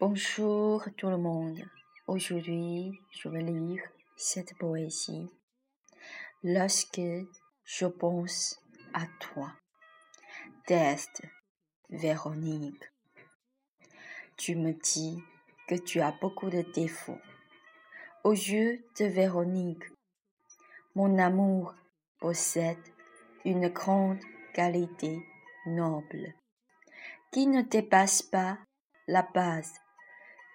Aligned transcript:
Bonjour 0.00 0.84
tout 0.96 1.08
le 1.08 1.16
monde. 1.16 1.60
Aujourd'hui, 2.06 3.00
je 3.10 3.28
vais 3.28 3.42
lire 3.42 3.82
cette 4.16 4.56
poésie. 4.56 5.28
Lorsque 6.44 7.00
je 7.64 7.86
pense 7.86 8.60
à 8.94 9.06
toi. 9.18 9.50
Test, 10.68 11.22
Véronique. 11.90 12.92
Tu 14.36 14.54
me 14.54 14.72
dis 14.72 15.20
que 15.66 15.74
tu 15.74 16.00
as 16.00 16.14
beaucoup 16.20 16.48
de 16.48 16.62
défauts. 16.72 17.20
Aux 18.22 18.30
yeux 18.30 18.84
de 19.00 19.04
Véronique, 19.04 19.82
mon 20.94 21.18
amour 21.18 21.74
possède 22.20 22.78
une 23.44 23.66
grande 23.66 24.20
qualité 24.54 25.26
noble 25.66 26.34
qui 27.32 27.48
ne 27.48 27.62
dépasse 27.62 28.22
pas 28.22 28.58
la 29.08 29.22
base 29.22 29.74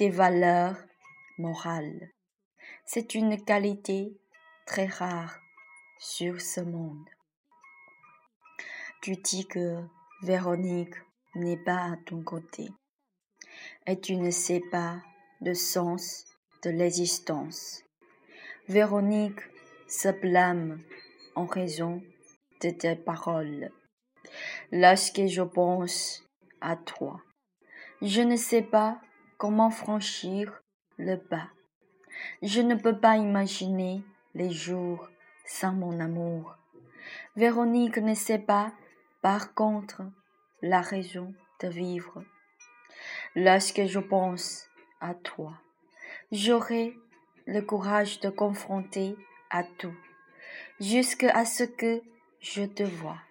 des 0.00 0.08
valeurs 0.08 0.78
morales. 1.36 2.08
C'est 2.86 3.14
une 3.14 3.44
qualité 3.44 4.18
très 4.66 4.86
rare 4.86 5.38
sur 5.98 6.40
ce 6.40 6.62
monde. 6.62 7.06
Tu 9.02 9.16
dis 9.16 9.46
que 9.46 9.84
Véronique 10.22 10.94
n'est 11.34 11.62
pas 11.62 11.92
à 11.92 11.96
ton 12.06 12.22
côté 12.22 12.70
et 13.86 14.00
tu 14.00 14.16
ne 14.16 14.30
sais 14.30 14.62
pas 14.70 15.02
le 15.42 15.52
sens 15.52 16.24
de 16.62 16.70
l'existence. 16.70 17.82
Véronique 18.68 19.42
se 19.86 20.08
blâme 20.08 20.82
en 21.34 21.44
raison 21.44 22.02
de 22.62 22.70
tes 22.70 22.96
paroles. 22.96 23.70
Lorsque 24.72 25.26
je 25.26 25.42
pense 25.42 26.26
à 26.62 26.76
toi, 26.76 27.20
je 28.00 28.22
ne 28.22 28.36
sais 28.36 28.62
pas 28.62 28.98
comment 29.40 29.70
franchir 29.70 30.62
le 30.98 31.16
pas. 31.16 31.48
Je 32.42 32.60
ne 32.60 32.74
peux 32.74 32.98
pas 32.98 33.16
imaginer 33.16 34.02
les 34.34 34.50
jours 34.50 35.08
sans 35.46 35.72
mon 35.72 35.98
amour. 35.98 36.58
Véronique 37.36 37.96
ne 37.96 38.12
sait 38.12 38.38
pas, 38.38 38.70
par 39.22 39.54
contre, 39.54 40.02
la 40.60 40.82
raison 40.82 41.32
de 41.60 41.68
vivre. 41.68 42.22
Lorsque 43.34 43.86
je 43.86 43.98
pense 43.98 44.68
à 45.00 45.14
toi, 45.14 45.54
j'aurai 46.30 46.94
le 47.46 47.62
courage 47.62 48.20
de 48.20 48.28
confronter 48.28 49.16
à 49.48 49.64
tout, 49.64 49.96
jusqu'à 50.80 51.46
ce 51.46 51.64
que 51.64 52.02
je 52.40 52.64
te 52.64 52.82
vois. 52.82 53.22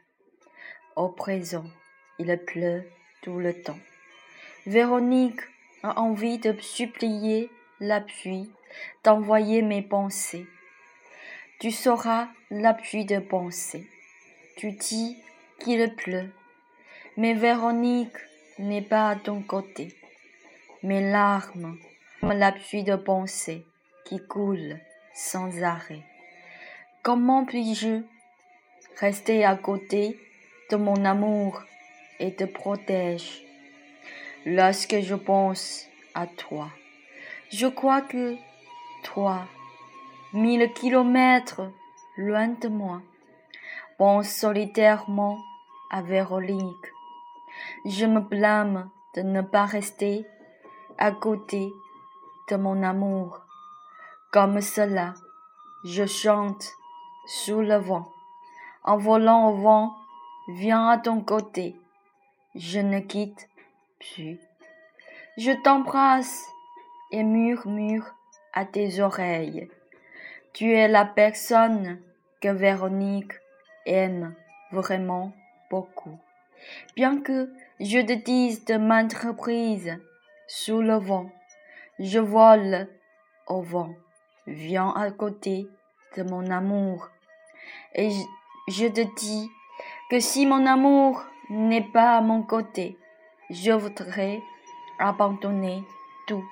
Au 0.95 1.09
présent, 1.09 1.69
il 2.17 2.35
pleut 2.47 2.83
tout 3.21 3.38
le 3.38 3.53
temps. 3.61 3.79
Véronique 4.66 5.41
envie 5.83 6.38
de 6.39 6.55
supplier 6.59 7.49
l'appui, 7.80 8.52
d'envoyer 9.03 9.61
mes 9.61 9.81
pensées. 9.81 10.47
Tu 11.59 11.72
sauras 11.72 12.27
l'appui 12.52 13.05
de 13.05 13.19
pensée. 13.19 13.88
Tu 14.57 14.72
dis 14.72 15.17
qu'il 15.59 15.94
pleut, 15.95 16.31
mais 17.17 17.33
Véronique 17.33 18.17
n'est 18.57 18.81
pas 18.81 19.09
à 19.09 19.16
ton 19.16 19.41
côté. 19.41 19.95
Mes 20.83 21.11
larmes, 21.11 21.77
l'appui 22.22 22.83
de 22.83 22.95
pensée 22.95 23.66
qui 24.05 24.19
coule 24.25 24.80
sans 25.13 25.63
arrêt. 25.63 26.03
Comment 27.03 27.45
puis-je 27.45 28.02
rester 29.00 29.45
à 29.45 29.55
côté 29.55 30.19
de 30.72 30.75
mon 30.75 31.05
amour 31.05 31.63
et 32.19 32.33
te 32.35 32.44
protège 32.44 33.48
lorsque 34.45 34.99
je 35.01 35.15
pense 35.15 35.85
à 36.13 36.27
toi. 36.27 36.69
Je 37.51 37.67
crois 37.67 38.01
que 38.01 38.35
toi, 39.03 39.41
mille 40.33 40.72
kilomètres 40.73 41.72
loin 42.17 42.47
de 42.47 42.67
moi, 42.67 43.01
pense 43.97 44.29
solitairement 44.29 45.38
à 45.91 46.01
Véronique. 46.01 46.94
Je 47.85 48.05
me 48.05 48.19
blâme 48.19 48.89
de 49.16 49.22
ne 49.22 49.41
pas 49.41 49.66
rester 49.66 50.25
à 50.97 51.11
côté 51.11 51.72
de 52.49 52.55
mon 52.55 52.83
amour. 52.83 53.41
Comme 54.31 54.61
cela, 54.61 55.13
je 55.83 56.05
chante 56.05 56.72
sous 57.25 57.61
le 57.61 57.78
vent. 57.78 58.11
En 58.83 58.97
volant 58.97 59.49
au 59.49 59.55
vent, 59.55 59.95
viens 60.49 60.88
à 60.88 60.97
ton 60.97 61.22
côté. 61.22 61.75
Je 62.55 62.79
ne 62.79 62.99
quitte 62.99 63.49
je 65.37 65.51
t'embrasse 65.63 66.45
et 67.11 67.23
murmure 67.23 68.05
à 68.53 68.65
tes 68.65 68.99
oreilles. 69.01 69.69
Tu 70.53 70.73
es 70.73 70.87
la 70.87 71.05
personne 71.05 71.99
que 72.41 72.49
Véronique 72.49 73.33
aime 73.85 74.33
vraiment 74.71 75.33
beaucoup. 75.69 76.17
Bien 76.95 77.21
que 77.21 77.53
je 77.79 77.99
te 77.99 78.13
dise 78.13 78.65
de 78.65 78.75
m'entreprise 78.75 79.97
sous 80.47 80.81
le 80.81 80.95
vent, 80.95 81.29
je 81.99 82.19
vole 82.19 82.87
au 83.47 83.61
vent, 83.61 83.93
viens 84.47 84.91
à 84.91 85.11
côté 85.11 85.67
de 86.17 86.23
mon 86.23 86.49
amour. 86.49 87.09
Et 87.95 88.09
je 88.67 88.87
te 88.87 89.01
dis 89.19 89.49
que 90.09 90.19
si 90.19 90.45
mon 90.45 90.66
amour 90.66 91.23
n'est 91.49 91.87
pas 91.93 92.17
à 92.17 92.21
mon 92.21 92.41
côté, 92.43 92.97
je 93.49 93.71
voudrais 93.71 94.41
abandonner 94.99 95.83
tout. 96.27 96.43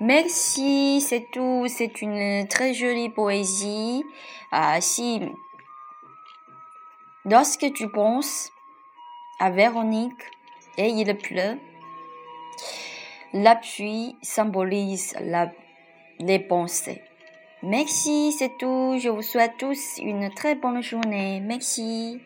Merci, 0.00 1.00
c'est 1.00 1.30
tout. 1.32 1.66
C'est 1.68 2.02
une 2.02 2.46
très 2.48 2.74
jolie 2.74 3.08
poésie. 3.08 4.04
Ah, 4.52 4.80
si, 4.80 5.20
lorsque 7.24 7.72
tu 7.72 7.88
penses 7.88 8.50
à 9.40 9.50
Véronique 9.50 10.22
et 10.76 10.88
il 10.88 11.16
pleut, 11.16 11.58
l'appui 13.32 14.16
symbolise 14.22 15.14
la, 15.20 15.50
les 16.20 16.38
pensées. 16.38 17.02
Merci, 17.62 18.32
c'est 18.32 18.56
tout. 18.58 18.96
Je 19.00 19.08
vous 19.08 19.22
souhaite 19.22 19.56
tous 19.58 19.98
une 19.98 20.32
très 20.32 20.54
bonne 20.54 20.80
journée. 20.80 21.40
Merci. 21.40 22.20